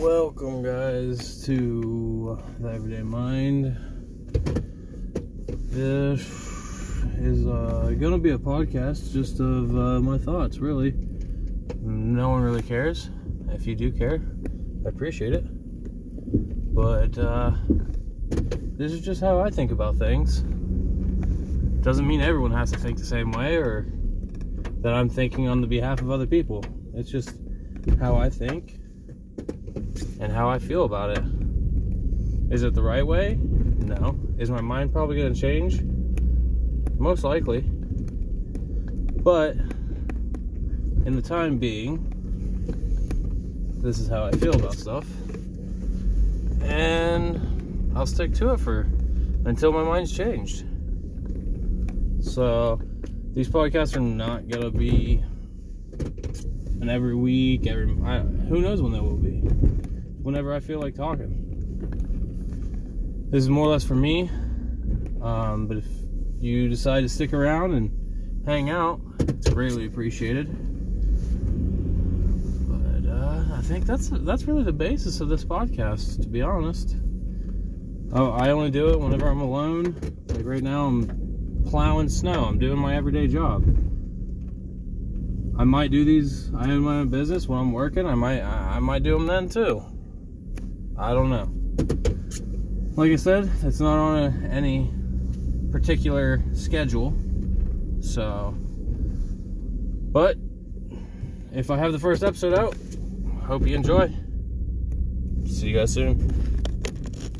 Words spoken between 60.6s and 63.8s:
feel like talking. This is more or